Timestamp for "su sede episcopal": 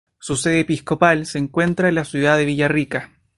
0.17-1.27